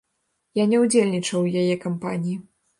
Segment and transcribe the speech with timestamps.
[0.61, 2.37] Я не ўдзельнічаў у яе кампаніі.